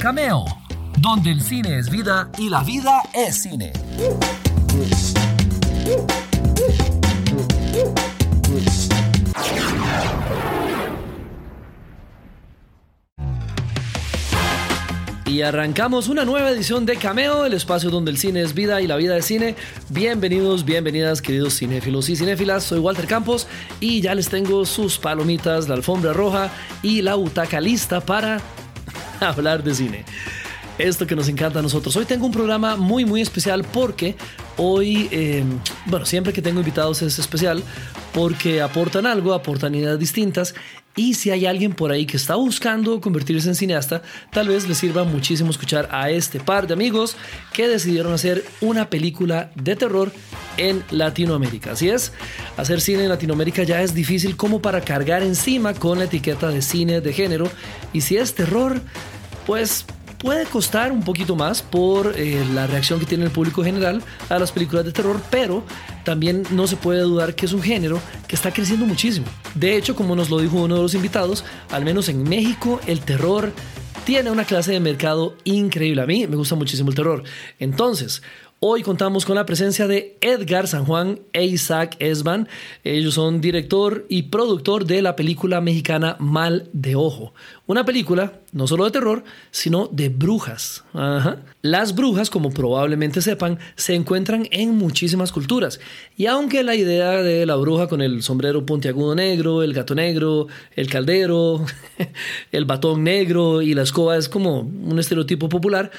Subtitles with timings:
[0.00, 0.46] Cameo,
[0.98, 3.70] donde el cine es vida y la vida es cine.
[15.26, 18.86] Y arrancamos una nueva edición de Cameo, el espacio donde el cine es vida y
[18.86, 19.54] la vida es cine.
[19.90, 22.64] Bienvenidos, bienvenidas, queridos cinéfilos y cinéfilas.
[22.64, 23.46] Soy Walter Campos
[23.80, 26.50] y ya les tengo sus palomitas, la alfombra roja
[26.82, 28.40] y la butaca lista para
[29.26, 30.04] hablar de cine.
[30.78, 31.94] Esto que nos encanta a nosotros.
[31.96, 34.16] Hoy tengo un programa muy, muy especial porque
[34.56, 35.44] hoy, eh,
[35.84, 37.62] bueno, siempre que tengo invitados es especial
[38.14, 40.54] porque aportan algo, aportan ideas distintas
[40.96, 44.02] y si hay alguien por ahí que está buscando convertirse en cineasta,
[44.32, 47.16] tal vez le sirva muchísimo escuchar a este par de amigos
[47.52, 50.12] que decidieron hacer una película de terror
[50.56, 51.72] en Latinoamérica.
[51.72, 52.12] Así es,
[52.56, 56.60] hacer cine en Latinoamérica ya es difícil como para cargar encima con la etiqueta de
[56.60, 57.48] cine de género.
[57.92, 58.80] Y si es terror,
[59.50, 59.84] pues
[60.18, 64.38] puede costar un poquito más por eh, la reacción que tiene el público general a
[64.38, 65.64] las películas de terror, pero
[66.04, 69.26] también no se puede dudar que es un género que está creciendo muchísimo.
[69.56, 73.00] De hecho, como nos lo dijo uno de los invitados, al menos en México el
[73.00, 73.52] terror
[74.04, 76.02] tiene una clase de mercado increíble.
[76.02, 77.24] A mí me gusta muchísimo el terror.
[77.58, 78.22] Entonces,
[78.62, 82.46] Hoy contamos con la presencia de Edgar San Juan e Isaac Esban.
[82.84, 87.32] Ellos son director y productor de la película mexicana Mal de Ojo.
[87.66, 90.84] Una película no solo de terror, sino de brujas.
[91.62, 95.80] Las brujas, como probablemente sepan, se encuentran en muchísimas culturas.
[96.18, 100.48] Y aunque la idea de la bruja con el sombrero puntiagudo negro, el gato negro,
[100.76, 101.64] el caldero,
[102.52, 105.90] el batón negro y la escoba es como un estereotipo popular,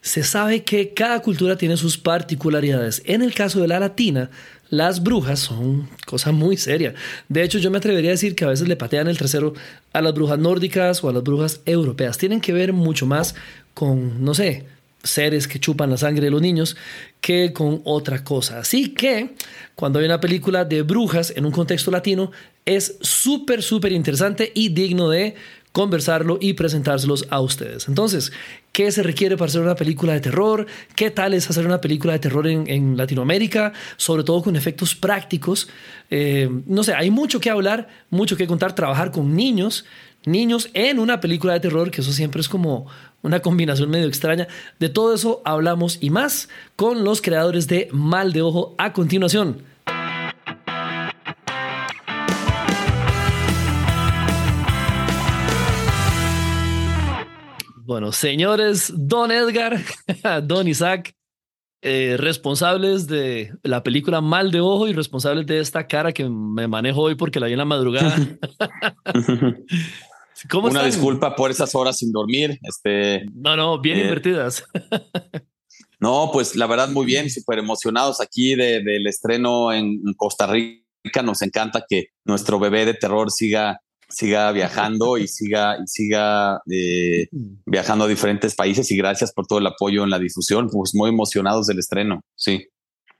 [0.00, 3.02] se sabe que cada cultura tiene sus particularidades.
[3.04, 4.30] En el caso de la latina,
[4.70, 6.94] las brujas son cosa muy seria.
[7.28, 9.54] De hecho, yo me atrevería a decir que a veces le patean el trasero
[9.92, 12.18] a las brujas nórdicas o a las brujas europeas.
[12.18, 13.34] Tienen que ver mucho más
[13.74, 14.66] con, no sé,
[15.02, 16.76] seres que chupan la sangre de los niños
[17.20, 18.58] que con otra cosa.
[18.58, 19.34] Así que
[19.74, 22.30] cuando hay una película de brujas en un contexto latino,
[22.64, 25.34] es súper, súper interesante y digno de
[25.72, 27.88] conversarlo y presentárselos a ustedes.
[27.88, 28.32] Entonces,
[28.72, 30.66] ¿qué se requiere para hacer una película de terror?
[30.94, 33.72] ¿Qué tal es hacer una película de terror en, Latinoamérica?
[33.96, 35.68] Sobre todo con efectos prácticos.
[36.10, 39.84] Eh, no sé, hay mucho que hablar, mucho que contar, trabajar con niños,
[40.24, 42.86] niños en una película de terror, que eso siempre es como
[43.22, 44.48] una combinación medio extraña.
[44.78, 49.62] De todo eso hablamos y más con los creadores de Mal de Ojo a continuación.
[57.88, 59.80] Bueno, señores, don Edgar,
[60.42, 61.16] don Isaac,
[61.80, 66.68] eh, responsables de la película Mal de Ojo y responsables de esta cara que me
[66.68, 68.14] manejo hoy porque la vi en la madrugada.
[70.50, 72.58] ¿Cómo Una disculpa por esas horas sin dormir.
[72.60, 74.64] Este, no, no, bien eh, invertidas.
[75.98, 81.22] no, pues la verdad muy bien, súper emocionados aquí del estreno en Costa Rica.
[81.24, 87.28] Nos encanta que nuestro bebé de terror siga siga viajando y siga, y siga eh,
[87.66, 91.10] viajando a diferentes países y gracias por todo el apoyo en la difusión, pues muy
[91.10, 92.66] emocionados del estreno, sí.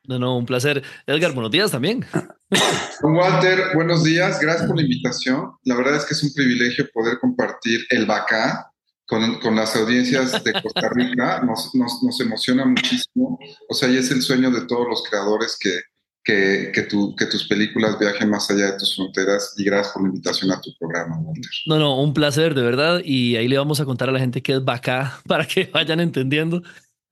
[0.05, 0.83] No, no, un placer.
[1.07, 2.07] Edgar, buenos días también.
[3.03, 5.53] Walter, buenos días, gracias por la invitación.
[5.65, 8.73] La verdad es que es un privilegio poder compartir el Bacá
[9.07, 11.43] con, con las audiencias de Costa Rica.
[11.43, 13.39] Nos, nos, nos emociona muchísimo.
[13.69, 15.79] O sea, y es el sueño de todos los creadores que,
[16.29, 20.09] que, que, que, tus películas viajen más allá de tus fronteras y gracias por la
[20.09, 21.51] invitación a tu programa, Walter.
[21.65, 23.01] No, no, un placer, de verdad.
[23.03, 26.01] Y ahí le vamos a contar a la gente qué es Bacá para que vayan
[26.01, 26.63] entendiendo.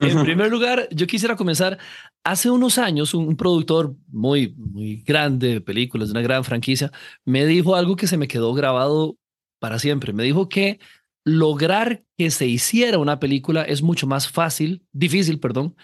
[0.01, 1.79] En primer lugar, yo quisiera comenzar.
[2.25, 6.93] Hace unos años, un productor muy, muy grande de películas, de una gran franquicia,
[7.25, 9.17] me dijo algo que se me quedó grabado
[9.61, 10.13] para siempre.
[10.13, 10.79] Me dijo que
[11.25, 15.75] lograr que se hiciera una película es mucho más fácil, difícil, perdón,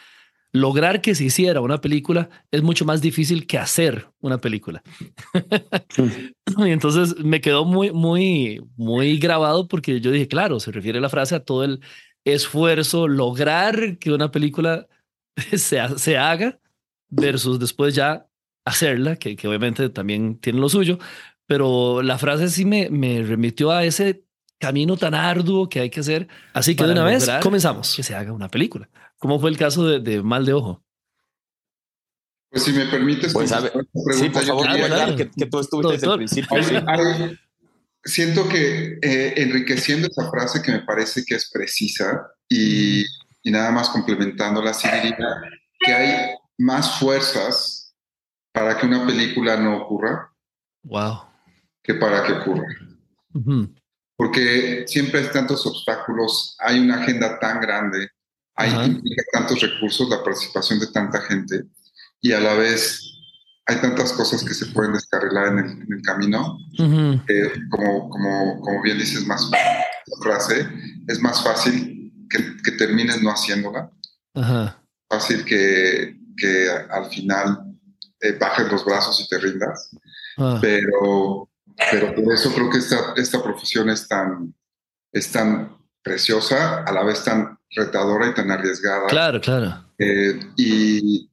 [0.53, 4.83] lograr que se hiciera una película es mucho más difícil que hacer una película.
[6.59, 11.09] y entonces me quedó muy, muy, muy grabado porque yo dije, claro, se refiere la
[11.09, 11.81] frase a todo el
[12.25, 14.87] esfuerzo, lograr que una película
[15.57, 16.59] se, se haga
[17.09, 18.27] versus después ya
[18.65, 20.99] hacerla, que, que obviamente también tiene lo suyo,
[21.47, 24.25] pero la frase sí me, me remitió a ese
[24.59, 26.29] camino tan arduo que hay que hacer.
[26.53, 27.97] Así que de una vez comenzamos.
[27.97, 28.89] Que se haga una película.
[29.23, 30.85] ¿Cómo fue el caso de, Mal de Ojo?
[32.51, 34.67] Pues si me permites, pues, sí, por favor,
[35.17, 36.59] que, que, tú estuviste desde el principio.
[38.03, 43.05] siento que eh, enriqueciendo esa frase que me parece que es precisa y,
[43.45, 45.17] y nada más complementándola, sí diría
[45.79, 47.95] que hay más fuerzas
[48.53, 50.33] para que una película no ocurra
[50.83, 51.21] wow.
[51.81, 52.67] que para que ocurra.
[54.17, 58.09] porque siempre hay tantos obstáculos, hay una agenda tan grande,
[58.55, 59.01] hay
[59.33, 61.65] tantos recursos, la participación de tanta gente,
[62.21, 63.01] y a la vez
[63.67, 66.59] hay tantas cosas que se pueden descarrilar en el, camino,
[67.71, 69.49] como, como, como bien dices, más
[70.23, 70.69] frase,
[71.07, 73.91] es más fácil que, termines no haciéndola.
[75.09, 77.77] Fácil que, que, al final
[78.21, 79.91] eh, bajes los brazos y te rindas.
[80.39, 80.59] Ah.
[80.61, 81.51] Pero,
[81.91, 84.55] pero por eso creo que esta, esta profesión es tan,
[85.13, 89.07] es tan preciosa, a la vez tan retadora y tan arriesgada.
[89.09, 89.85] Claro, claro.
[89.99, 91.31] Eh, y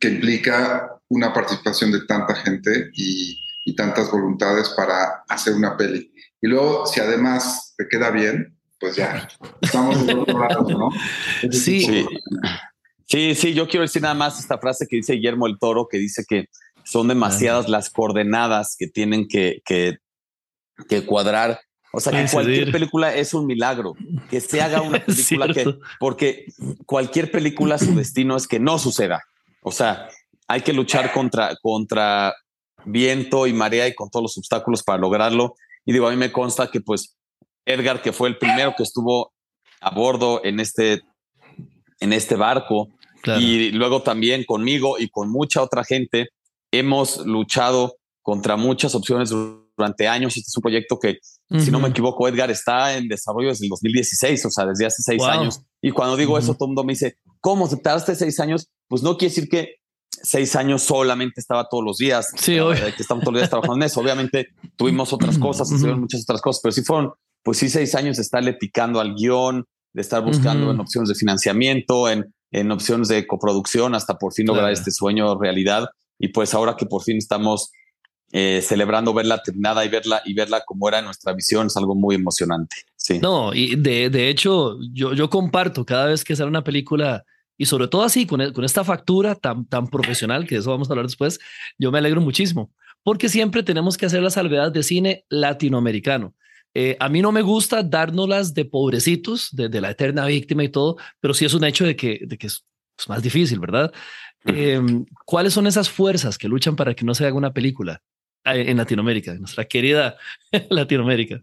[0.00, 6.12] que implica una participación de tanta gente y, y, tantas voluntades para hacer una peli.
[6.40, 9.28] Y luego, si además te queda bien, pues ya,
[9.60, 10.90] estamos en otro lado, ¿no?
[11.50, 11.80] Sí.
[11.80, 12.06] sí.
[13.34, 16.24] Sí, yo quiero decir nada más esta frase que dice Guillermo el Toro, que dice
[16.26, 16.46] que
[16.82, 19.98] son demasiadas las coordenadas que tienen que, que,
[20.88, 21.60] que cuadrar.
[21.92, 23.94] O sea, que cualquier película es un milagro.
[24.30, 26.46] Que se haga una película que, porque
[26.86, 29.22] cualquier película, su destino es que no suceda.
[29.62, 30.08] O sea,
[30.48, 32.34] hay que luchar contra, contra
[32.84, 35.54] viento y marea y con todos los obstáculos para lograrlo.
[35.84, 37.16] Y digo, a mí me consta que pues
[37.64, 39.32] Edgar, que fue el primero que estuvo
[39.80, 41.02] a bordo en este,
[42.00, 42.88] en este barco,
[43.38, 46.30] y luego también conmigo y con mucha otra gente,
[46.72, 49.32] hemos luchado contra muchas opciones
[49.76, 50.36] durante años.
[50.36, 51.18] Este es un proyecto que,
[51.58, 55.02] si no me equivoco, Edgar está en desarrollo desde el 2016, o sea, desde hace
[55.02, 55.60] seis años.
[55.80, 58.68] Y cuando digo eso, todo el mundo me dice, ¿cómo te tardaste seis años?
[58.88, 59.76] Pues no quiere decir que
[60.22, 62.32] seis años solamente estaba todos los días.
[62.36, 64.00] Sí, que estamos todos los días trabajando en eso.
[64.00, 68.22] Obviamente tuvimos otras cosas, muchas otras cosas, pero sí fueron, pues sí, seis años de
[68.22, 73.26] estarle picando al guion, de estar buscando en opciones de financiamiento, en, en opciones de
[73.26, 75.88] coproducción, hasta por fin lograr este sueño realidad.
[76.18, 77.72] Y pues ahora que por fin estamos
[78.34, 82.14] eh, celebrando verla terminada y verla y verla como era nuestra visión es algo muy
[82.14, 82.76] emocionante.
[82.96, 83.18] Sí.
[83.20, 87.24] No, y de, de hecho, yo, yo comparto cada vez que sale una película
[87.58, 90.70] y sobre todo así, con, e, con esta factura tan, tan profesional, que de eso
[90.70, 91.38] vamos a hablar después,
[91.78, 96.34] yo me alegro muchísimo, porque siempre tenemos que hacer la salvedad de cine latinoamericano.
[96.74, 100.96] Eh, a mí no me gusta dárnoslas de pobrecitos, de, la eterna víctima y todo,
[101.20, 102.64] pero sí es un hecho de que, de que es,
[103.08, 103.92] más difícil, ¿verdad?
[104.44, 108.11] Em, ¿Cuáles son esas fuerzas que luchan para que no se haga una película eh,
[108.44, 110.16] en Latinoamérica, en nuestra querida
[110.70, 111.42] Latinoamérica?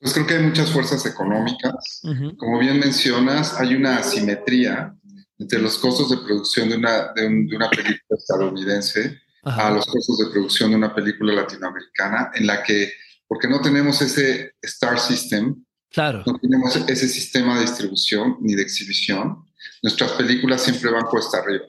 [0.00, 2.02] Pues creo que hay muchas fuerzas económicas.
[2.36, 4.94] Como bien mencionas, hay una asimetría
[5.38, 10.26] entre los costos de producción de una, de, una película estadounidense a los costos de
[10.26, 12.92] producción de una película latinoamericana, en la que,
[13.26, 16.22] porque no tenemos ese Star System, claro.
[16.26, 19.44] no tenemos ese sistema de distribución ni de exhibición,
[19.82, 21.64] nuestras películas siempre van cuesta arriba.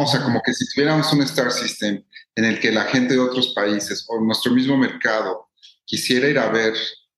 [0.00, 2.04] O sea, como que si tuviéramos un Star System
[2.34, 5.48] en el que la gente de otros países o nuestro mismo mercado
[5.84, 6.74] quisiera ir a ver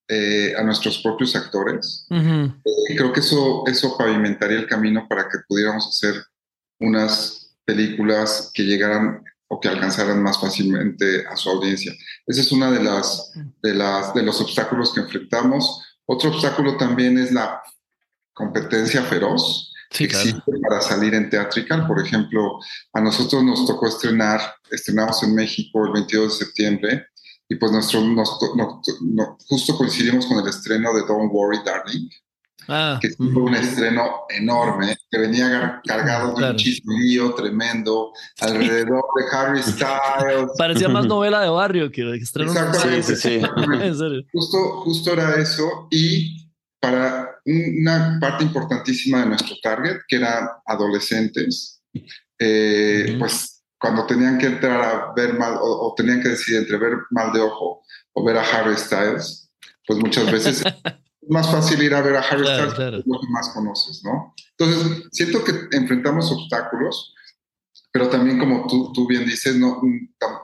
[0.08, 2.06] eh, a nuestros propios actores.
[2.10, 6.22] Eh, creo que eso, eso pavimentaría el camino para que pudiéramos hacer
[6.78, 11.94] unas películas que llegaran o que alcanzaran más fácilmente a su audiencia.
[12.26, 13.32] Ese es uno de, las,
[13.62, 15.82] de, las, de los obstáculos que enfrentamos.
[16.04, 17.62] Otro obstáculo también es la
[18.34, 21.86] competencia feroz que existe para salir en teatrical.
[21.86, 22.58] Por ejemplo,
[22.92, 24.40] a nosotros nos tocó estrenar,
[24.70, 27.06] estrenamos en México el 22 de septiembre
[27.48, 28.00] y pues nuestro,
[29.48, 32.08] justo coincidimos con el estreno de Don't Worry Darling,
[32.68, 39.36] ah, que fue un estreno enorme, que venía cargado de un chismillo tremendo alrededor de
[39.36, 40.50] Harry Styles.
[40.58, 42.50] Parecía más novela de barrio que estreno.
[42.50, 43.40] Exactamente, sí,
[44.32, 46.50] Justo, justo era eso y
[46.80, 51.82] para una parte importantísima de nuestro target, que era adolescentes,
[52.38, 56.92] eh, pues cuando tenían que entrar a ver mal o, tenían que decidir entre ver
[57.10, 57.82] mal de ojo
[58.14, 59.50] o ver a Harry Styles,
[59.86, 63.28] pues muchas veces es más fácil ir a ver a Harry Styles porque lo que
[63.30, 64.34] más conoces, ¿no?
[64.58, 67.14] Entonces, siento que enfrentamos obstáculos,
[67.92, 69.80] pero también como tú, tú bien dices, no,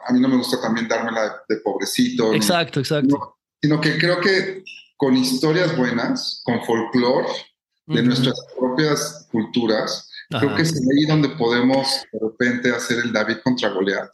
[0.07, 2.33] a mí no me gusta también dármela de, pobrecito.
[2.33, 3.39] Exacto, exacto.
[3.61, 4.63] sino que creo que
[5.03, 7.27] con historias buenas, con folclore
[7.87, 13.39] de nuestras propias culturas, Creo que es ahí donde podemos de repente hacer el David
[13.43, 14.09] contra Goliat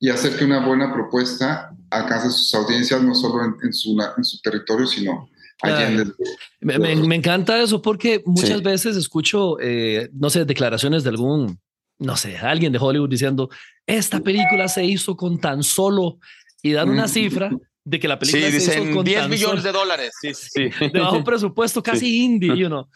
[0.00, 4.40] y hacer que una buena propuesta alcance sus audiencias no solo en, su, en su
[4.40, 5.30] territorio, sino
[5.62, 6.14] allá en el,
[6.60, 11.60] me, me, encanta eso porque muchas veces escucho, eh, no sé, declaraciones de algún,
[12.00, 13.48] no sé, alguien de Hollywood diciendo,
[13.86, 16.18] esta película se hizo con tan solo
[16.62, 17.52] y dan una cifra
[17.84, 20.12] de que la película se hizo con 10 millones de dólares.
[20.20, 20.70] Sí, sí.
[20.92, 22.86] De bajo presupuesto, casi indie, you know.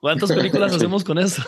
[0.00, 1.42] ¿Cuántas películas hacemos con eso?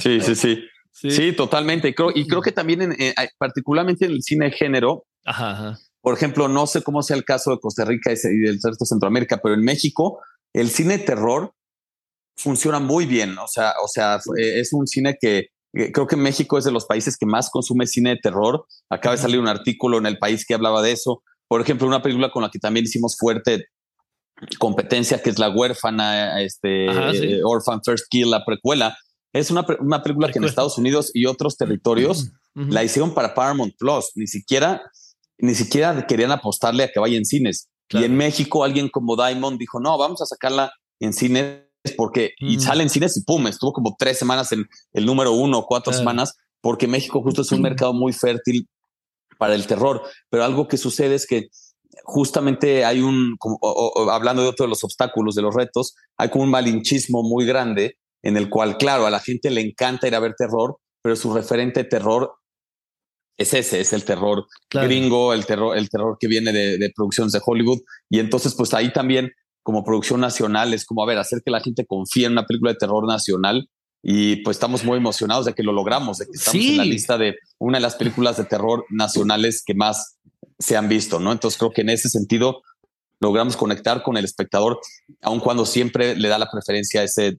[0.00, 0.64] Sí, sí, sí.
[0.92, 1.88] Sí, totalmente.
[1.88, 5.06] Y creo, y creo que también, en, eh, particularmente en el cine de género,
[6.00, 8.86] por ejemplo, no sé cómo sea el caso de Costa Rica y del resto de
[8.86, 10.20] Centroamérica, pero en México
[10.52, 11.52] el cine terror
[12.36, 13.36] funciona muy bien.
[13.38, 15.48] O sea, o sea, es un cine que
[15.92, 18.66] creo que México es de los países que más consume cine de terror.
[18.88, 21.22] Acaba de salir un artículo en el país que hablaba de eso.
[21.48, 23.66] Por ejemplo, una película con la que también hicimos fuerte
[24.58, 28.96] competencia, que es La huérfana, este, eh, Orphan First Kill, la precuela.
[29.32, 33.74] Es una, una película que en Estados Unidos y otros territorios la hicieron para Paramount
[33.78, 34.12] Plus.
[34.14, 34.82] Ni siquiera,
[35.38, 37.68] ni siquiera querían apostarle a que vaya en cines.
[37.90, 41.60] Y en México alguien como Diamond dijo, no, vamos a sacarla en cines
[41.96, 45.64] porque, y sale en cines y pum, estuvo como tres semanas en el número uno,
[45.68, 48.66] cuatro semanas, porque México justo es un mercado muy fértil
[49.38, 50.02] para el terror.
[50.30, 51.48] Pero algo que sucede es que
[52.04, 53.36] justamente hay un,
[54.10, 57.98] hablando de otro de los obstáculos, de los retos, hay como un malinchismo muy grande
[58.22, 61.32] en el cual, claro, a la gente le encanta ir a ver terror, pero su
[61.34, 62.34] referente de terror
[63.36, 67.40] es ese, es el terror gringo, el terror, el terror que viene de, producciones de
[67.44, 67.80] Hollywood.
[68.08, 71.60] Y entonces, pues ahí también, como producción nacional, es como, a ver, hacer que la
[71.60, 73.68] gente confíe en una película de terror nacional.
[74.06, 77.16] Y pues estamos muy emocionados de que lo logramos, de que estamos en la lista
[77.16, 80.18] de una de las películas de terror nacionales que más
[80.58, 81.32] se han visto, ¿no?
[81.32, 82.62] Entonces creo que en ese sentido
[83.18, 84.78] logramos conectar con el espectador,
[85.22, 87.38] aun cuando siempre le da la preferencia a ese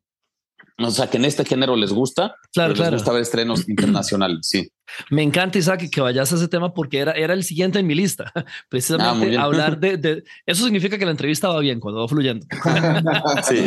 [0.78, 2.36] o sea, que en este género les gusta.
[2.54, 4.40] Claro, Les gusta ver estrenos internacionales.
[4.44, 4.70] Sí.
[5.10, 7.96] Me encanta, Isaac, que vayas a ese tema porque era, era el siguiente en mi
[7.96, 8.32] lista.
[8.70, 12.46] Precisamente ah, hablar de, Eso significa que la entrevista va bien cuando va fluyendo.
[13.44, 13.66] sí.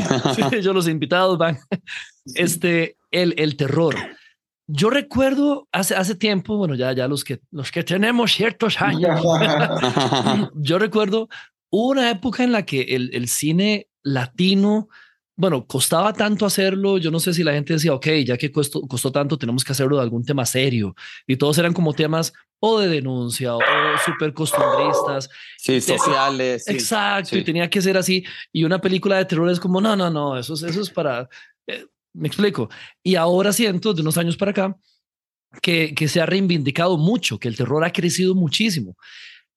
[0.60, 1.58] yo los invitados van.
[2.34, 3.96] Este, el, el terror.
[4.66, 9.18] Yo recuerdo hace, hace tiempo, bueno, ya, ya los que, los que tenemos ciertos años,
[10.56, 11.30] yo recuerdo
[11.70, 14.88] una época en la que el, el cine latino
[15.38, 18.80] bueno, costaba tanto hacerlo, yo no sé si la gente decía, ok, ya que costó,
[18.80, 20.97] costó tanto, tenemos que hacerlo de algún tema serio.
[21.28, 23.61] Y todos eran como temas o de denuncia o
[24.04, 25.30] súper costumbristas.
[25.57, 26.66] Sí, sociales.
[26.66, 28.25] Exacto, y tenía que ser así.
[28.52, 31.28] Y una película de terror es como, no, no, no, eso, eso es para...
[31.68, 32.68] Eh, me explico.
[33.04, 34.76] Y ahora siento, de unos años para acá,
[35.62, 38.97] que, que se ha reivindicado mucho, que el terror ha crecido muchísimo.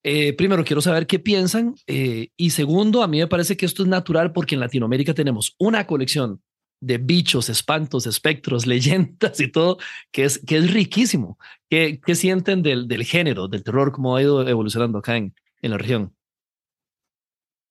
[0.04, 1.74] Eh, primero, quiero saber qué piensan.
[1.86, 5.54] Eh, y segundo, a mí me parece que esto es natural porque en Latinoamérica tenemos
[5.58, 6.42] una colección
[6.80, 9.78] de bichos, espantos, espectros, leyendas y todo,
[10.10, 11.38] que es, que es riquísimo.
[11.70, 15.70] ¿Qué, qué sienten del, del, género, del terror, cómo ha ido evolucionando acá en, en
[15.70, 16.14] la región?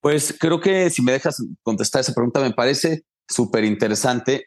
[0.00, 4.46] Pues creo que si me dejas contestar esa pregunta, me parece súper interesante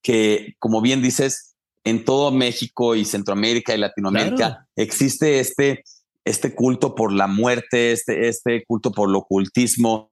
[0.00, 5.84] que, como bien dices, en todo México y Centroamérica y Latinoamérica existe este
[6.24, 10.10] este culto por la muerte, este, este culto por lo ocultismo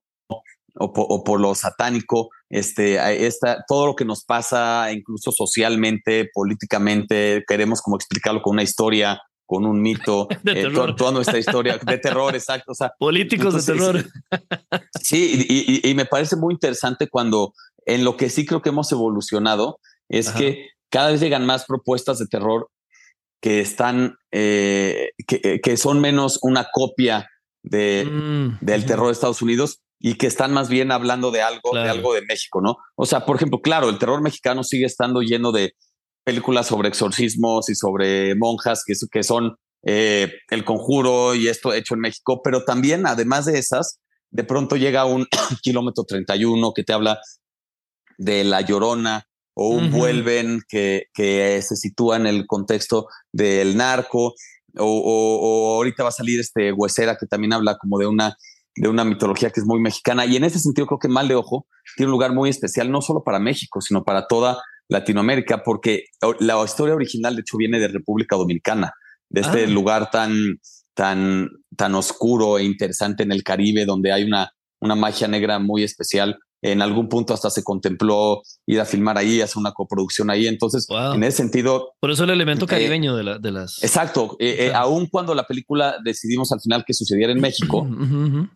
[0.75, 7.83] o por, lo satánico, este, esta, todo lo que nos pasa, incluso socialmente, políticamente, queremos
[7.83, 12.73] como explicarlo con una historia, con un mito, eh, toda, nuestra historia de terror, exacto.
[12.73, 14.05] O sea, Políticos de terror.
[15.03, 17.53] Sí, y, y, me parece muy interesante cuando
[17.85, 19.79] en lo que sí creo que hemos evolucionado
[20.09, 22.69] es que cada vez llegan más propuestas de terror
[23.43, 27.29] que están, eh, que, que, son menos una copia
[27.63, 31.75] de, mm, del terror de Estados Unidos y que están más bien hablando de algo,
[31.75, 32.77] de algo de México, ¿no?
[32.95, 35.75] O sea, por ejemplo, claro, el terror mexicano sigue estando lleno de
[36.25, 41.95] películas sobre exorcismos y sobre monjas que, que son eh, el conjuro y esto hecho
[41.95, 43.99] en México, pero también, además de esas,
[44.31, 45.27] de pronto llega un
[45.63, 47.21] kilómetro 31 que te habla
[48.19, 54.35] de La Llorona, o un vuelven que, que, se sitúa en el contexto del narco,
[54.79, 58.37] o, o, ahorita va a salir este Huesera que también habla como de una,
[58.75, 60.25] de una mitología que es muy mexicana.
[60.25, 61.67] Y en ese sentido creo que Mal de Ojo
[61.97, 66.05] tiene un lugar muy especial, no solo para México, sino para toda Latinoamérica, porque
[66.41, 68.93] la historia original de hecho viene de República Dominicana,
[69.29, 69.69] de este ah.
[69.69, 70.61] lugar tan,
[70.95, 75.83] tan, tan oscuro e interesante en el Caribe, donde hay una, una magia negra muy
[75.83, 80.47] especial en algún punto hasta se contempló ir a filmar ahí, hacer una coproducción ahí.
[80.47, 81.95] Entonces, en ese sentido...
[82.01, 83.83] Por eso el elemento eh, caribeño de, de, las...
[83.83, 84.37] Exacto.
[84.39, 87.87] Eh, eh, aún cuando la película decidimos al final que sucediera en México,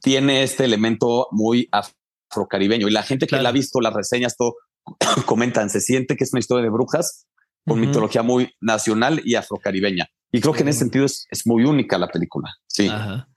[0.01, 2.87] tiene este elemento muy afrocaribeño.
[2.87, 4.55] Y la gente que la ha visto, las reseñas, todo,
[5.27, 7.27] comentan, se siente que es una historia de brujas
[7.67, 10.07] con mitología muy nacional y afrocaribeña.
[10.31, 12.55] Y creo que en ese sentido es, es muy única la película.
[12.69, 12.87] Sí.
[12.87, 13.29] Ajá.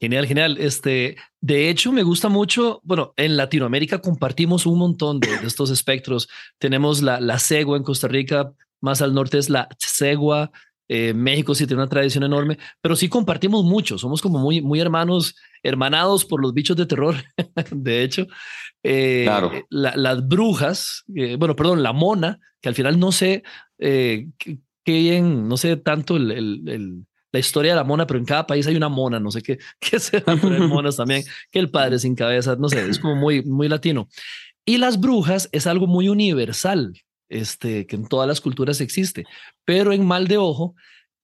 [0.00, 0.58] Genial, genial.
[0.58, 2.80] Este, de hecho, me gusta mucho.
[2.84, 6.28] Bueno, en Latinoamérica compartimos un montón de, estos espectros.
[6.58, 10.52] Tenemos la, la cegua en Costa Rica, más al norte es la cegua.
[10.88, 13.98] Eh, México sí tiene una tradición enorme, pero sí compartimos mucho.
[13.98, 17.16] Somos como muy, muy hermanos, hermanados por los bichos de terror.
[17.72, 18.26] de hecho,
[18.84, 19.50] eh, claro.
[19.68, 23.42] las brujas, eh, bueno, perdón, la mona, que al final no sé
[23.78, 24.26] qué
[24.84, 28.76] bien, no sé tanto el la historia de la mona, pero en cada país hay
[28.76, 31.98] una mona, no sé qué, qué se van a poner monas también, que el padre
[31.98, 34.08] sin cabeza, no sé, es como muy, muy latino.
[34.64, 36.92] Y las brujas es algo muy universal,
[37.28, 39.24] este, que en todas las culturas existe,
[39.64, 40.74] pero en mal de ojo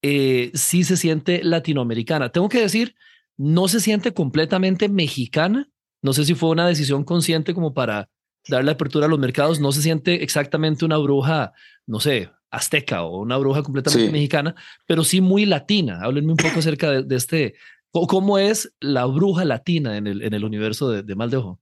[0.03, 2.31] eh, sí se siente latinoamericana.
[2.31, 2.95] Tengo que decir,
[3.37, 5.69] no se siente completamente mexicana.
[6.03, 8.11] No sé si fue una decisión consciente como para
[8.49, 9.61] darle apertura a los mercados.
[9.61, 11.53] No se siente exactamente una bruja,
[11.87, 14.55] no sé, azteca o una bruja completamente mexicana,
[14.87, 16.01] pero sí muy latina.
[16.03, 17.55] Háblenme un poco acerca de, este,
[17.91, 21.61] cómo es la bruja latina en el, en el universo de, Mal de Ojo.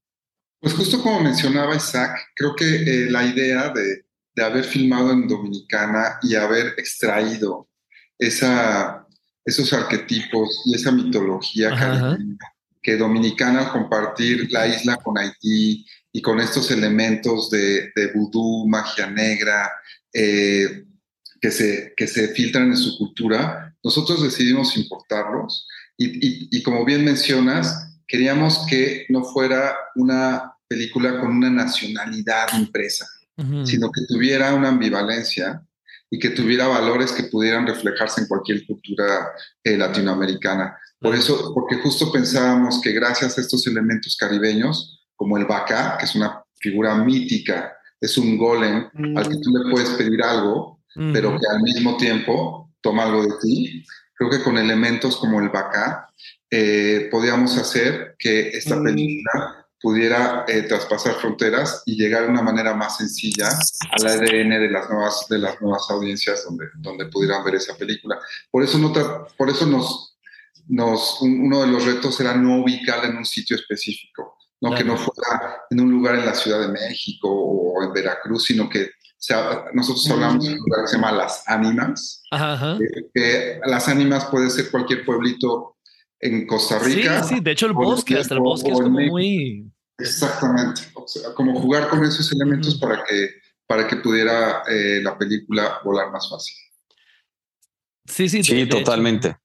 [0.60, 5.28] Pues justo como mencionaba Isaac, creo que eh, la idea de, de haber filmado en
[5.28, 7.68] Dominicana y haber extraído
[8.18, 9.06] esa,
[9.44, 12.16] esos arquetipos y esa mitología
[12.82, 19.06] que dominicana compartir la isla con Haití y con estos elementos de, de vudú, magia
[19.08, 19.70] negra,
[20.12, 20.84] eh,
[21.40, 25.66] que, se, que se filtran en su cultura, nosotros decidimos importarlos
[25.96, 33.06] y, y, como bien mencionas, queríamos que no fuera una película con una nacionalidad impresa,
[33.64, 35.62] sino que tuviera una ambivalencia
[36.10, 39.32] y que tuviera valores que pudieran reflejarse en cualquier cultura
[39.64, 40.76] eh, latinoamericana.
[40.98, 46.04] Por eso, porque justo pensábamos que gracias a estos elementos caribeños, como el bacá, que
[46.04, 50.80] es una figura mítica, es un golem al que tú le puedes pedir algo,
[51.12, 53.84] pero que al mismo tiempo toma algo de ti.
[54.14, 56.08] Creo que con elementos como el bacá
[56.50, 62.74] eh, podíamos hacer que esta película pudiera eh, traspasar fronteras y llegar de una manera
[62.74, 63.48] más sencilla
[63.90, 68.18] al ADN de las nuevas, de las nuevas audiencias donde, donde pudieran ver esa película.
[68.50, 68.92] Por eso, no
[69.36, 70.16] por eso nos,
[70.68, 74.96] nos, uno de los retos era no ubicarla en un sitio específico, no que no
[74.96, 79.64] fuera en un lugar en la Ciudad de México o en Veracruz, sino que sea,
[79.72, 82.22] nosotros hablamos de un lugar que se llama Las Ánimas.
[83.14, 85.76] Eh, las Ánimas puede ser cualquier pueblito
[86.18, 87.22] en Costa Rica.
[87.22, 89.70] Sí, sí, de hecho el bosque, hasta el bosque es como muy...
[89.98, 93.30] Exactamente, o sea, como jugar con esos elementos para, que,
[93.66, 96.56] para que pudiera eh, la película volar más fácil.
[98.06, 98.42] Sí, sí.
[98.42, 99.36] Sí, totalmente.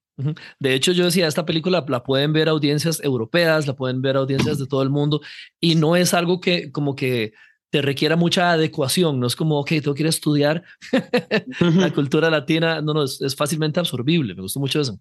[0.60, 4.58] De hecho, yo decía, esta película la pueden ver audiencias europeas, la pueden ver audiencias
[4.58, 5.22] de todo el mundo
[5.60, 7.34] y no es algo que como que
[7.70, 10.64] te requiera mucha adecuación, no es como, ok, tengo que ir a estudiar
[11.60, 15.00] la cultura latina, no, no, es, es, fácilmente absorbible, me gustó mucho eso.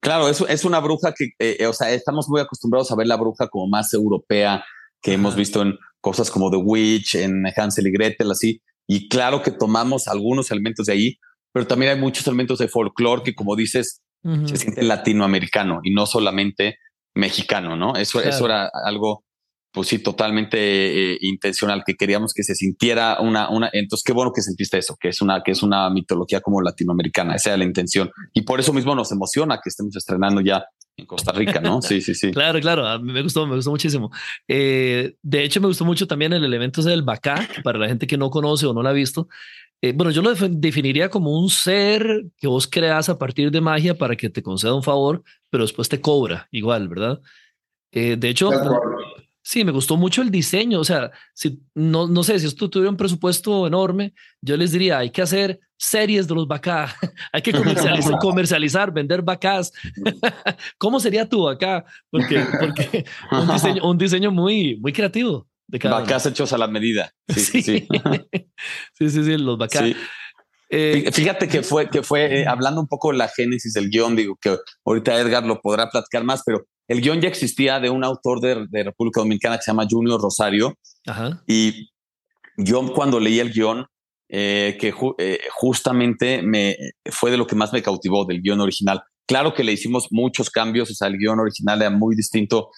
[0.00, 3.08] Claro, es, es una bruja que, eh, eh, o sea, estamos muy acostumbrados a ver
[3.08, 4.64] la bruja como más europea,
[5.02, 8.62] que hemos visto en cosas como The Witch, en Hansel y Gretel, así.
[8.86, 11.18] Y claro que tomamos algunos elementos de ahí,
[11.52, 16.06] pero también hay muchos elementos de folclore que, como dices, se siente latinoamericano y no
[16.06, 16.78] solamente
[17.14, 17.96] mexicano, ¿no?
[17.96, 19.24] Eso, eso era algo
[19.70, 20.58] pues sí, totalmente
[21.12, 24.96] eh, intencional, que queríamos que se sintiera una, una, entonces qué bueno que sentiste eso,
[24.98, 28.10] que es una, que es una mitología como latinoamericana, esa era la intención.
[28.32, 30.64] Y por eso mismo nos emociona que estemos estrenando ya
[30.96, 31.80] en Costa Rica, ¿no?
[31.82, 32.30] Sí, sí, sí.
[32.32, 34.10] claro, claro, me gustó, me gustó muchísimo.
[34.48, 38.16] Eh, de hecho, me gustó mucho también el elemento del bacá, para la gente que
[38.16, 39.28] no conoce o no lo ha visto.
[39.80, 43.96] Eh, bueno, yo lo definiría como un ser que vos creas a partir de magia
[43.96, 47.20] para que te conceda un favor, pero después te cobra igual, ¿verdad?
[47.90, 48.50] de hecho,
[49.48, 50.78] Sí, me gustó mucho el diseño.
[50.78, 54.12] O sea, si no, no sé si esto tuviera un presupuesto enorme,
[54.42, 56.94] yo les diría: hay que hacer series de los vacas,
[57.32, 59.72] hay que comercializar, comercializar vender vacas.
[60.76, 61.86] ¿Cómo sería tu vaca?
[62.10, 65.48] Porque, porque un, diseño, un diseño muy, muy creativo.
[65.68, 67.12] De vacas hechos a la medida.
[67.28, 69.10] Sí, sí, sí.
[69.10, 69.94] sí, sí, los vacas.
[70.70, 74.16] Eh, Fíjate que fue, que fue eh, hablando un poco de la génesis del guion,
[74.16, 78.04] digo que ahorita Edgar lo podrá platicar más, pero el guion ya existía de un
[78.04, 80.74] autor de, República Dominicana que se llama Junior Rosario.
[81.46, 81.90] Y
[82.56, 83.86] yo cuando leí el guion,
[84.30, 84.92] eh, que
[85.50, 86.76] justamente me
[87.10, 89.02] fue de lo que más me cautivó del guion original.
[89.26, 92.70] Claro que le hicimos muchos cambios, o sea, el guion original era muy distinto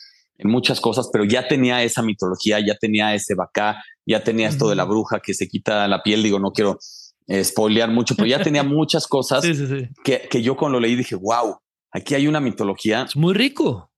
[0.43, 4.69] en muchas cosas, pero ya tenía esa mitología, ya tenía ese bacá, ya tenía esto
[4.69, 6.79] de la bruja que se quita la piel, digo, no quiero
[7.27, 9.45] eh, spoilear mucho, pero ya tenía muchas cosas
[10.05, 11.59] Que, que, yo cuando lo leí dije, wow,
[11.93, 13.05] aquí hay una mitología.
[13.09, 13.91] Es muy rico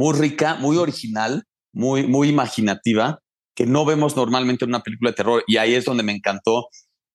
[0.00, 3.20] muy rica, muy original, muy, muy imaginativa,
[3.54, 5.44] que no vemos normalmente en una película de terror.
[5.46, 6.68] Y ahí es donde me encantó.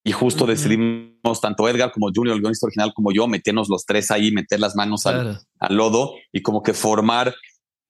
[0.04, 4.12] Y justo decidimos, tanto Edgar como Junior, el guionista original, como yo, meternos los tres
[4.12, 7.34] ahí, meter las manos al, lodo y como que formar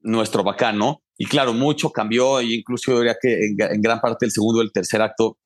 [0.06, 1.02] nuestro bacano.
[1.18, 4.66] Y claro, mucho cambió, e incluso yo diría que en, gran parte del segundo y
[4.66, 5.38] el tercer acto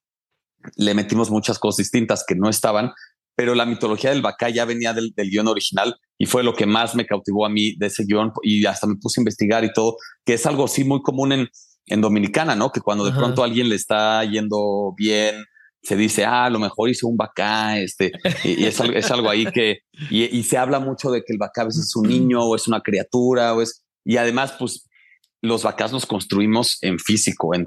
[0.75, 2.91] le metimos muchas cosas distintas que no estaban,
[3.35, 6.95] pero la mitología del Bacá ya venía del, guion original y fue lo que más
[6.95, 9.95] me cautivó a mí de ese guion y hasta me puse a investigar y todo,
[10.25, 11.47] que es algo así muy común en,
[11.85, 12.71] en Dominicana, ¿no?
[12.71, 15.35] Que cuando de pronto a alguien le está yendo bien
[15.81, 18.11] se dice, ah, a lo mejor hizo un bacá, este,
[18.43, 21.61] y, es, algo, es, algo ahí que, y, se habla mucho de que el bacá
[21.61, 24.89] a veces es un niño o es una criatura, o es, y además, pues,
[25.39, 27.65] los bacás los construimos en físico, en,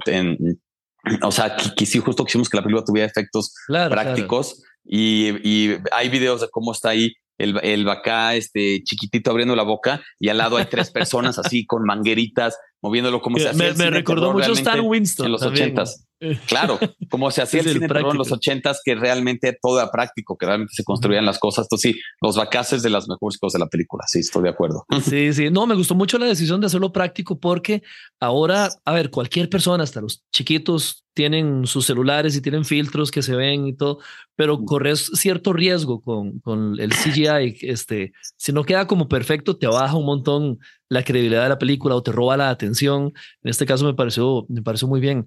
[1.21, 6.09] o sea, que, sí, justo quisimos que la película tuviera efectos prácticos Y, y, hay
[6.09, 10.37] videos de cómo está ahí el, el bacá este chiquitito abriendo la boca y al
[10.37, 13.73] lado hay tres personas así con mangueritas moviéndolo como se hacía.
[13.75, 16.05] Me, recordó mucho Stan Winston en los ochentas.
[16.47, 20.45] Claro, como se hacía el, cine en los ochentas, que realmente todo era práctico, que
[20.45, 21.65] realmente se construían las cosas.
[21.65, 24.05] Entonces, sí, los vacaces de las mejores cosas de la película.
[24.07, 24.85] Sí, estoy de acuerdo.
[25.03, 25.49] Sí, sí.
[25.49, 27.83] No, me gustó mucho la decisión de hacerlo práctico porque
[28.19, 33.21] ahora, a ver, cualquier persona, hasta los chiquitos, tienen sus celulares y tienen filtros que
[33.21, 33.99] se ven y todo,
[34.35, 37.57] pero corres cierto riesgo con, con el CGI.
[37.61, 41.95] Este, si no queda como perfecto, te baja un montón la credibilidad de la película
[41.95, 43.13] o te roba la atención.
[43.43, 45.25] En este caso me pareció, me pareció muy bien.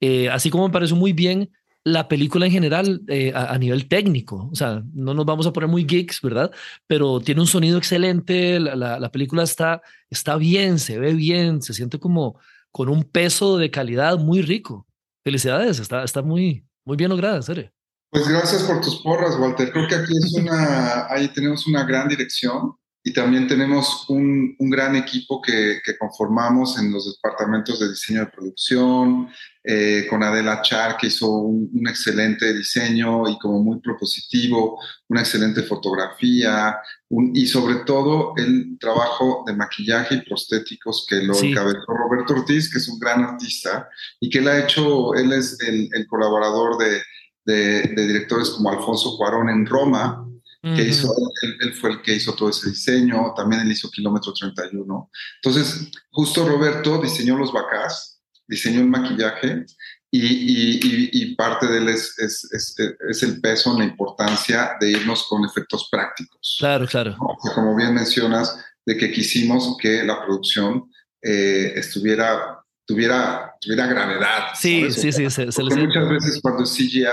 [0.00, 1.50] Eh, así como me pareció muy bien
[1.84, 4.48] la película en general eh, a, nivel técnico.
[4.52, 6.50] O sea, no nos vamos a poner muy geeks, ¿verdad?
[6.86, 11.72] Pero tiene un sonido excelente, la, la, película está, está bien, se ve bien, se
[11.72, 12.38] siente como
[12.70, 14.87] con un peso de calidad muy rico.
[15.28, 17.70] Felicidades, está, está muy, muy bien lograda, en.
[18.10, 19.70] Pues gracias por tus porras, Walter.
[19.70, 24.70] Creo que aquí es una, ahí tenemos una gran dirección y también tenemos un, un
[24.70, 29.28] gran equipo que, que, conformamos en los departamentos de diseño de producción,
[29.64, 35.20] eh, con Adela Char, que hizo un, un, excelente diseño y como muy propositivo, una
[35.20, 36.76] excelente fotografía,
[37.08, 42.70] un, y sobre todo el trabajo de maquillaje y prostéticos que lo encabezó Roberto Ortiz,
[42.70, 43.88] que es un gran artista
[44.20, 47.02] y que él ha hecho, él es el, el colaborador de,
[47.44, 50.27] de, de directores como Alfonso Cuarón en Roma,
[50.60, 51.14] que hizo,
[51.60, 55.10] él, fue el que hizo todo ese diseño, también él hizo Kilómetro 31.
[55.42, 59.64] Entonces, justo Roberto diseñó los vacas, diseñó el maquillaje
[60.10, 62.74] y, y, y, parte de él es, es, es,
[63.08, 66.56] es, el peso, la importancia de irnos con efectos prácticos.
[66.58, 67.16] Claro, claro.
[67.54, 70.90] como bien mencionas, de que quisimos que la producción
[71.22, 74.48] eh, estuviera, tuviera, tuviera gravedad.
[74.54, 75.28] Sí, sí, sí.
[75.30, 77.04] Se, muchas veces cuando es CGI,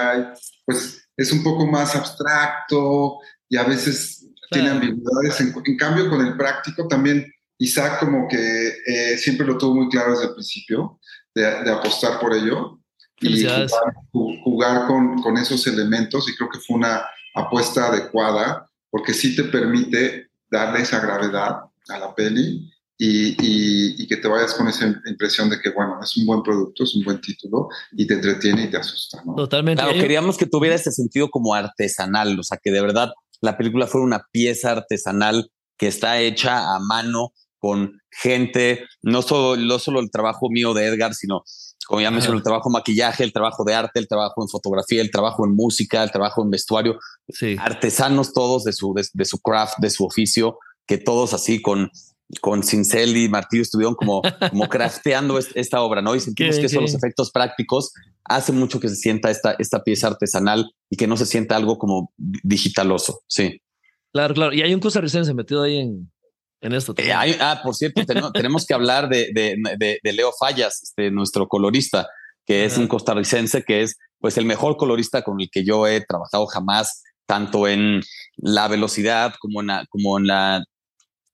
[0.63, 5.41] pues es un poco más abstracto, y a veces tiene ambigüedades.
[5.41, 10.11] En, cambio, con el práctico también, Isaac como que eh, siempre lo tuvo muy claro
[10.11, 10.99] desde el principio,
[11.33, 12.79] de, apostar por ello
[13.19, 13.45] y
[14.43, 17.03] jugar, con, con, esos elementos y creo que fue una
[17.33, 23.35] apuesta adecuada porque sí te permite darle esa gravedad a la peli y,
[24.01, 26.95] y, que te vayas con esa impresión de que, bueno, es un buen producto, es
[26.95, 29.21] un buen título y te entretiene y te asusta.
[29.25, 29.35] ¿no?
[29.35, 29.83] Totalmente.
[29.83, 33.87] Claro, queríamos que tuviera ese sentido como artesanal, o sea, que de verdad la película
[33.87, 39.99] fue una pieza artesanal que está hecha a mano con gente, no solo, no solo
[39.99, 41.43] el trabajo mío de Edgar, sino,
[41.87, 45.01] como ya mencioné, el trabajo en maquillaje, el trabajo de arte, el trabajo en fotografía,
[45.01, 46.99] el trabajo en música, el trabajo en vestuario,
[47.57, 51.89] artesanos todos de su, de, su craft, de su oficio, que todos así con,
[52.41, 56.15] con cincel y martillo estuvieron como, como crafteando esta obra, ¿no?
[56.15, 57.91] Y sentimos que son los efectos prácticos
[58.25, 61.77] hace mucho que se sienta esta, esta pieza artesanal y que no se sienta algo
[61.77, 63.21] como digitaloso.
[63.27, 63.61] Sí.
[64.11, 64.53] Claro, claro.
[64.53, 66.11] Y hay un costarricense metido ahí en,
[66.61, 66.93] en esto.
[66.97, 68.01] Eh, ah, por cierto,
[68.33, 72.07] tenemos, que hablar de, de, de, Leo Fallas, este, nuestro colorista,
[72.45, 76.01] que es un costarricense que es pues el mejor colorista con el que yo he
[76.01, 78.01] trabajado jamás, tanto en
[78.37, 80.63] la velocidad como en, la, como en la,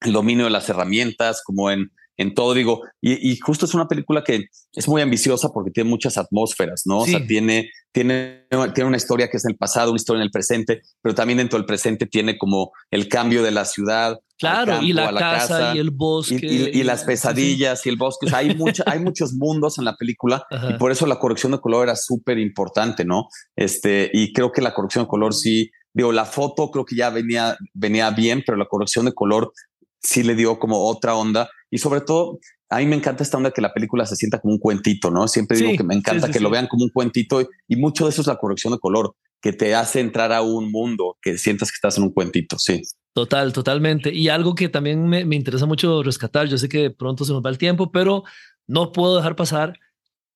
[0.02, 4.24] el dominio de las herramientas, como en en todo, digo, y, justo es una película
[4.24, 7.00] que es muy ambiciosa porque tiene muchas atmósferas, ¿no?
[7.00, 10.26] O sea, tiene, tiene, tiene una historia que es en el pasado, una historia en
[10.26, 14.20] el presente, pero también dentro del presente tiene como el cambio de la ciudad.
[14.38, 16.40] Claro, y la, casa, y el bosque.
[16.42, 18.28] Y, las pesadillas y el bosque.
[18.28, 21.54] O sea, hay, mucha, hay muchos mundos en la película y por eso la corrección
[21.54, 23.30] de color era súper importante, ¿no?
[23.56, 27.10] Este, y creo que la corrección de color sí, digo, la foto creo que ya
[27.10, 29.54] venía, venía bien, pero la corrección de color
[30.02, 33.52] sí le dio como otra onda y sobre todo, a mí me encanta esta onda
[33.52, 35.28] que la película se sienta como un cuentito, ¿no?
[35.28, 38.22] Siempre digo que me encanta que lo vean como un cuentito y mucho de eso
[38.22, 41.76] es la corrección de color, que te hace entrar a un mundo, que sientas que
[41.76, 42.82] estás en un cuentito, sí.
[43.14, 44.14] Total, totalmente.
[44.14, 47.44] Y algo que también me, me interesa mucho rescatar, yo sé que pronto se nos
[47.44, 48.24] va el tiempo, pero
[48.68, 49.80] no puedo dejar pasar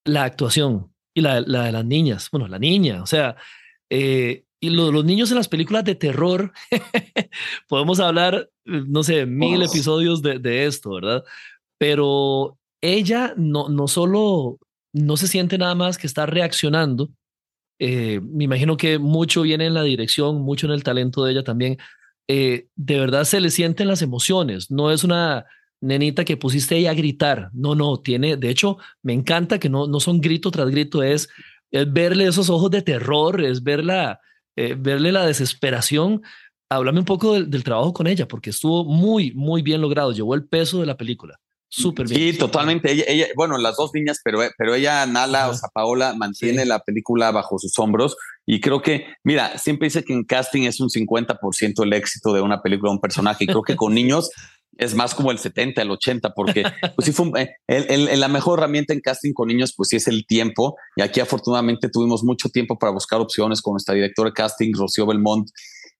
[0.04, 2.28] la actuación y la, la de las niñas.
[2.30, 3.36] Bueno, la niña, o sea,
[3.88, 6.52] eh, y los niños en las películas de terror,
[7.68, 11.24] podemos hablar, no sé, mil episodios de, de, esto, ¿verdad?
[11.78, 14.58] Pero ella no, no solo
[14.92, 17.10] no se siente nada más que está reaccionando.
[17.78, 21.44] Eh, me imagino que mucho viene en la dirección, mucho en el talento de ella
[21.44, 21.76] también.
[22.28, 24.70] Eh, de verdad se le sienten las emociones.
[24.70, 25.44] No es una
[25.82, 27.50] nenita que pusiste ahí a gritar.
[27.52, 31.28] No, no, tiene, de hecho, me encanta que no, no son grito tras grito, es
[31.70, 34.20] es verle esos ojos de terror, es verla,
[34.56, 36.22] eh, verle la desesperación.
[36.68, 40.46] Háblame un poco del, trabajo con ella, porque estuvo muy, muy bien logrado, llevó el
[40.46, 41.38] peso de la película.
[41.68, 42.32] Súper bien.
[42.32, 42.90] Sí, totalmente.
[42.92, 47.30] Ella, bueno, las dos niñas, pero, pero ella, Nala, o sea, Paola, mantiene la película
[47.32, 48.16] bajo sus hombros.
[48.46, 52.40] Y creo que, mira, siempre dice que en casting es un 50% el éxito de
[52.40, 53.44] una película, un personaje.
[53.44, 54.30] Y creo que con niños
[54.78, 58.58] es más como el 70, el 80, porque pues sí fue eh, el, la mejor
[58.58, 60.76] herramienta en casting con niños, pues sí es el tiempo.
[60.96, 65.06] Y aquí afortunadamente tuvimos mucho tiempo para buscar opciones con nuestra directora de casting, Rocío
[65.06, 65.48] Belmont,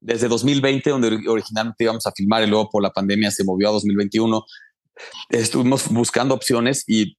[0.00, 3.72] desde 2020, donde originalmente íbamos a filmar y luego por la pandemia se movió a
[3.72, 4.44] 2021.
[5.28, 7.16] Estuvimos buscando opciones y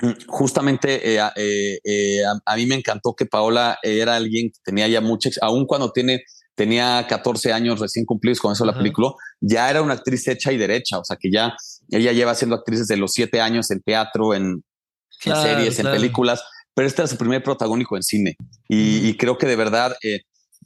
[0.00, 5.00] mm, justamente eh, eh, a, mí me encantó que Paola era alguien que tenía ya
[5.00, 6.22] mucha, aún cuando tiene
[6.56, 10.56] tenía 14 años recién cumplidos con eso la película, ya era una actriz hecha y
[10.56, 11.54] derecha, o sea que ya
[11.90, 14.64] ella lleva siendo actriz desde los siete años en teatro, en,
[15.20, 16.42] series, en películas,
[16.74, 18.36] pero este era su primer protagónico en cine.
[18.68, 20.20] Y, creo que de verdad eh,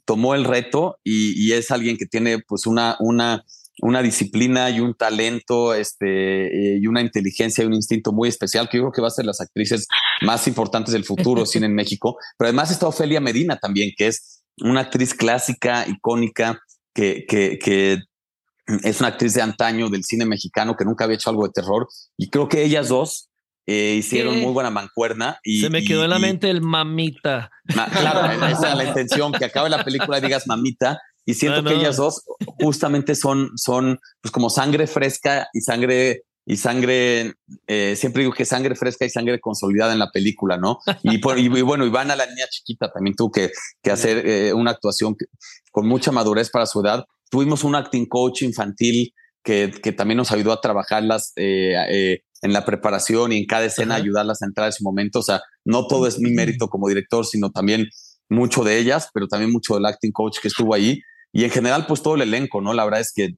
[0.05, 3.43] tomó el reto y, es alguien que tiene pues una, una,
[3.79, 8.69] una disciplina y un talento este, eh, y una inteligencia y un instinto muy especial
[8.69, 9.87] que yo creo que va a ser las actrices
[10.21, 12.17] más importantes del futuro cine en México.
[12.37, 16.59] Pero además está Ofelia Medina también, que es una actriz clásica, icónica,
[16.93, 17.99] que, que,
[18.83, 21.87] es una actriz de antaño del cine mexicano que nunca había hecho algo de terror.
[22.17, 23.29] Y creo que ellas dos
[23.67, 25.39] eh, hicieron muy buena mancuerna.
[25.43, 27.49] Y, Se me quedó en la mente el mamita.
[27.65, 30.99] claro, esa es la intención, que acabe la película y digas mamita.
[31.25, 32.23] Y siento que ellas dos
[32.59, 37.35] justamente son, son pues como sangre fresca y sangre y sangre,
[37.67, 40.79] eh, siempre digo que sangre fresca y sangre consolidada en la película, ¿no?
[41.03, 44.71] Y, por, y, bueno, Ivana, la niña chiquita, también tuvo que, que hacer eh, una
[44.71, 45.15] actuación
[45.71, 47.05] con mucha madurez para su edad.
[47.29, 52.65] Tuvimos un acting coach infantil que, que también nos ayudó a trabajarlas eh, en la
[52.65, 55.19] preparación y en cada escena ayudarlas a entrar en su momento.
[55.19, 57.87] O sea, no todo es mi mérito como director, sino también
[58.29, 60.99] mucho de ellas, pero también mucho del acting coach que estuvo ahí.
[61.33, 62.73] Y en general, pues todo el elenco, ¿no?
[62.73, 63.35] La verdad es que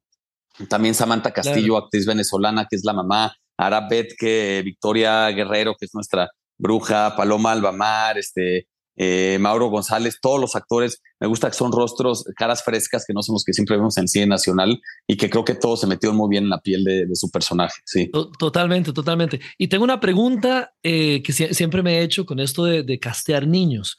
[0.69, 5.93] también Samantha Castillo, actriz venezolana, que es la mamá, Arabet, que Victoria Guerrero, que es
[5.93, 11.71] nuestra bruja, Paloma Albamar, este, eh, Mauro González, todos los actores, me gusta que son
[11.71, 15.43] rostros, caras frescas que no somos que siempre vemos en cine nacional y que creo
[15.43, 17.82] que todos se metieron muy bien en la piel de, su personaje.
[17.86, 18.12] Sí.
[18.38, 19.39] Totalmente, totalmente.
[19.58, 23.47] Y tengo una pregunta eh, que siempre me he hecho con esto de, de, castear
[23.47, 23.97] niños.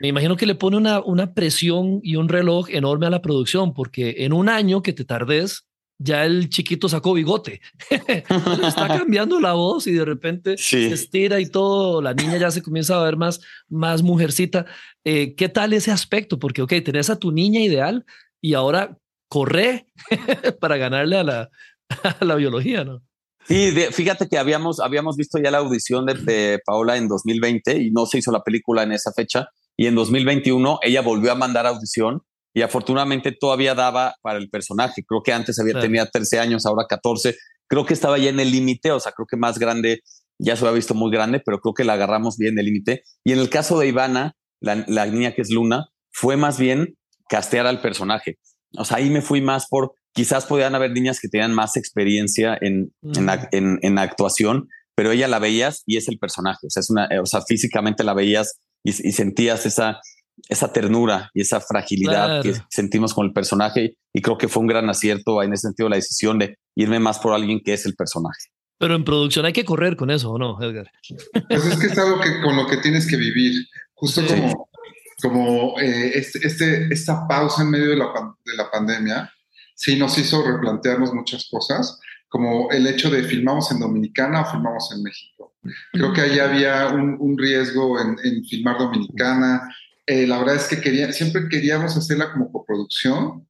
[0.00, 3.72] Me imagino que le pone una, una presión y un reloj enorme a la producción,
[3.74, 5.66] porque en un año que te tardes,
[5.98, 7.60] ya el chiquito sacó bigote.
[7.90, 12.02] Está cambiando la voz y de repente se estira y todo.
[12.02, 14.66] La niña ya se comienza a ver más, más mujercita.
[15.04, 16.38] Eh, ¿Qué tal ese aspecto?
[16.38, 18.04] Porque, ok, tenés a tu niña ideal
[18.40, 19.86] y ahora corre
[20.60, 21.50] para ganarle a la,
[22.20, 23.02] a la biología, ¿no?
[23.46, 27.90] Sí, fíjate que habíamos, habíamos visto ya la audición de, de, Paola en 2020 y
[27.90, 29.50] no se hizo la película en esa fecha.
[29.76, 32.22] Y en 2021 ella volvió a mandar audición
[32.54, 35.04] y afortunadamente todavía daba para el personaje.
[35.06, 37.36] Creo que antes había tenía 13 años, ahora 14.
[37.68, 40.02] Creo que estaba ya en el límite, o sea, creo que más grande,
[40.38, 43.02] ya se había visto muy grande, pero creo que la agarramos bien el límite.
[43.24, 46.96] Y en el caso de Ivana, la, niña que es Luna, fue más bien
[47.28, 48.38] castear al personaje.
[48.78, 52.56] O sea, ahí me fui más por, quizás podían haber niñas que tenían más experiencia
[52.60, 56.66] en, en, en, actuación, pero ella la veías y es el personaje.
[56.68, 60.00] O sea, es una, o sea, físicamente la veías y, y sentías esa,
[60.48, 64.66] esa ternura y esa fragilidad que sentimos con el personaje y creo que fue un
[64.66, 67.94] gran acierto en ese sentido la decisión de irme más por alguien que es el
[67.94, 68.50] personaje.
[68.78, 70.90] Pero en producción hay que correr con eso, ¿o no, Edgar?
[71.48, 74.68] Pues es que es algo que, con lo que tienes que vivir, justo como,
[75.22, 78.06] como eh, este, este, esta pausa en medio de la,
[78.44, 79.32] de la pandemia,
[79.76, 84.92] sí nos hizo replantearnos muchas cosas, como el hecho de filmamos en Dominicana o filmamos
[84.92, 85.53] en México.
[85.92, 89.68] Creo que ahí había un, un riesgo en, en, filmar Dominicana,
[90.06, 93.46] eh, la verdad es que quería, siempre queríamos hacerla como coproducción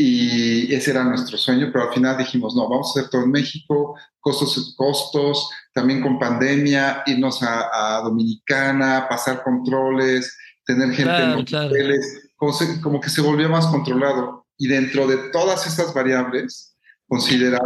[0.00, 3.32] y ese era nuestro sueño, pero al final dijimos, no, vamos a hacer todo en
[3.32, 11.52] México, costos, costos, también con pandemia, irnos a, Dominicana, pasar controles, tener gente en los
[11.52, 14.46] hoteles, como, que se volvió más controlado.
[14.56, 16.76] Y dentro de todas esas variables,
[17.08, 17.60] considerar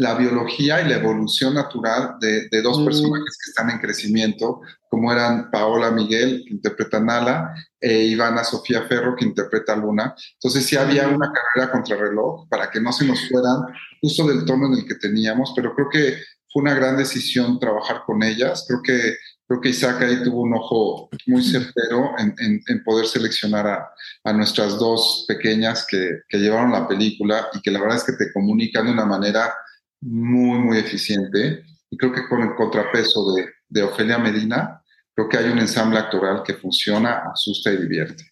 [0.00, 2.84] la biología y la evolución natural de, dos mm.
[2.86, 8.42] personajes que están en crecimiento, como eran Paola Miguel, que interpreta a Nala, e Ivana
[8.42, 10.14] Sofía Ferro, que interpreta a Luna.
[10.32, 13.58] Entonces sí había una carrera contra reloj para que no se nos fueran
[14.00, 16.16] justo del tono en el que teníamos, pero creo que
[16.50, 18.64] fue una gran decisión trabajar con ellas.
[18.66, 22.34] Creo que, creo que Isaac ahí tuvo un ojo muy certero en,
[22.66, 23.90] en, poder seleccionar a,
[24.24, 28.24] a, nuestras dos pequeñas que, que llevaron la película y que la verdad es que
[28.24, 29.52] te comunican de una manera
[30.00, 31.64] muy, muy eficiente.
[31.90, 34.82] Y creo que con el contrapeso de, de Ofelia Medina,
[35.14, 38.24] creo que hay un ensamble actoral que funciona, asusta y divierte.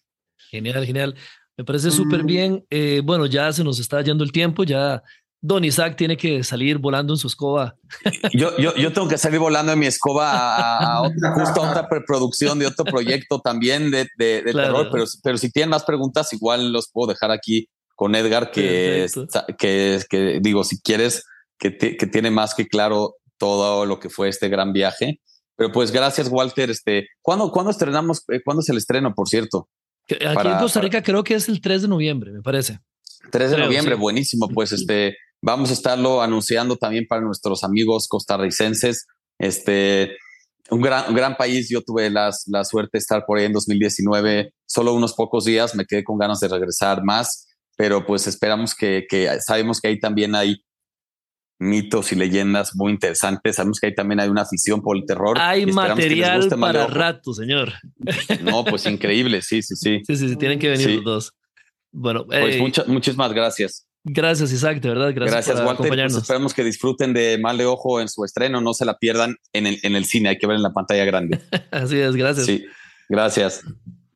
[0.49, 1.15] Genial, genial.
[1.57, 2.25] Me parece súper mm.
[2.25, 2.65] bien.
[2.69, 5.03] Eh, bueno, ya se nos está yendo el tiempo, ya
[5.41, 7.75] Don Isaac tiene que salir volando en su escoba.
[8.33, 12.59] Yo, yo, yo tengo que salir volando en mi escoba a, justo a otra preproducción
[12.59, 16.89] de otro proyecto también de, de, terror, pero, pero si tienen más preguntas, igual los
[16.91, 19.07] puedo dejar aquí con Edgar, que,
[19.57, 21.25] que, que, digo, si quieres,
[21.59, 25.21] que, que tiene más que claro todo lo que fue este gran viaje.
[25.55, 26.69] Pero pues gracias, Walter.
[26.69, 28.23] Este, ¿cuándo, ¿cuándo estrenamos?
[28.29, 29.69] Eh, ¿Cuándo es el estreno, por cierto?
[30.09, 32.79] Aquí en Costa Rica creo que es el 3 de noviembre, me parece.
[33.31, 34.47] 3 de noviembre, buenísimo.
[34.47, 39.07] Pues este, Vamos a estarlo anunciando también para nuestros amigos costarricenses.
[39.37, 40.17] Este,
[40.69, 41.69] un gran, gran país.
[41.69, 45.75] Yo tuve las, la suerte de estar por ahí en 2019, solo unos pocos días.
[45.75, 49.99] Me quedé con ganas de regresar más, pero pues esperamos que, que sabemos que ahí
[49.99, 50.61] también hay
[51.59, 53.57] mitos y leyendas muy interesantes.
[53.57, 55.37] Sabemos que ahí también hay una afición por el terror.
[55.39, 57.73] Hay material para rato, señor.
[58.41, 59.41] No, pues increíble.
[59.41, 60.01] Sí, sí, sí.
[60.07, 61.33] Sí, sí, tienen que venir los dos.
[61.91, 63.85] Bueno, pues eh, muchas, muchísimas gracias.
[64.03, 65.11] Gracias, Isaac, de verdad.
[65.13, 65.77] Gracias, gracias por Walter.
[65.77, 66.21] Pues acompañarnos.
[66.21, 68.61] esperemos que disfruten de Mal de Ojo en su estreno.
[68.61, 70.29] No se la pierdan en el, en el cine.
[70.29, 71.39] Hay que ver en la pantalla grande.
[71.71, 72.45] Así es, gracias.
[72.45, 72.65] Sí,
[73.09, 73.63] gracias.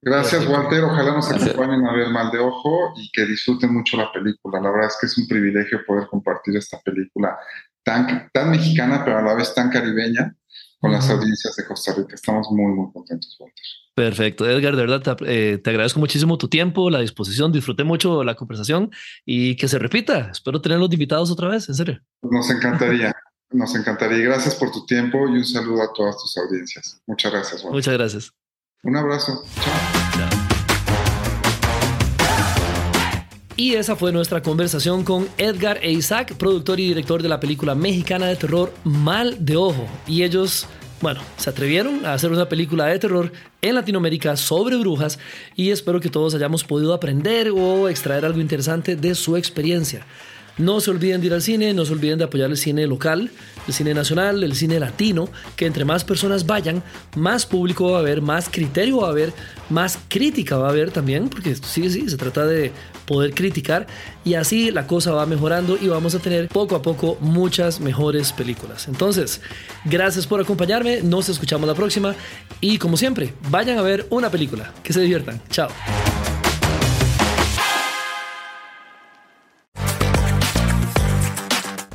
[0.06, 0.84] Gracias, Walter.
[0.84, 4.60] Ojalá nos acompañen a ver Mal de Ojo y que disfruten mucho la película.
[4.60, 7.38] La verdad es que es un privilegio poder compartir esta película
[7.84, 10.36] tan, tan mexicana, pero a la vez tan caribeña
[10.80, 12.16] con las audiencias de Costa Rica.
[12.16, 13.64] Estamos muy, muy contentos, Walter.
[13.96, 18.36] Perfecto, Edgar, de verdad eh, te, agradezco muchísimo tu tiempo, la disposición, disfruté mucho la
[18.36, 18.90] conversación
[19.24, 20.32] y que se repita.
[20.32, 22.02] Espero tenerlos invitados otra vez, en serio.
[22.24, 23.14] Nos encantaría,
[23.52, 24.18] nos encantaría.
[24.26, 27.02] Gracias por tu tiempo y un saludo a todas tus audiencias.
[27.06, 27.64] Muchas gracias.
[27.64, 27.76] Walter.
[27.76, 28.43] Muchas gracias.
[28.84, 29.46] Un abrazo.
[33.56, 37.76] Y esa fue nuestra conversación con Edgar e Isaac, productor y director de la película
[37.76, 39.88] mexicana de terror Mal de Ojo.
[40.06, 40.68] Y ellos
[41.00, 45.20] bueno, se atrevieron a hacer una película de terror en Latinoamérica sobre brujas
[45.56, 50.06] y espero que todos hayamos podido aprender o extraer algo interesante de su experiencia.
[50.58, 53.32] No se olviden de ir al cine, no se olviden de apoyar el cine local,
[53.68, 56.84] el cine nacional, el cine latino, que entre más personas vayan,
[57.16, 59.34] más público va a haber, más criterio va a haber,
[59.70, 62.72] más crítica va a haber también, porque sí, sí, se trata de
[63.06, 63.88] poder criticar
[64.24, 68.32] y así la cosa va mejorando y vamos a tener poco a poco muchas mejores
[68.32, 68.88] películas.
[68.88, 69.42] Entonces,
[69.86, 72.16] gracias por acompañarme, nos escuchamos la próxima
[72.62, 75.42] y como siempre, vayan a ver una película, que se diviertan.
[75.50, 75.70] Chao.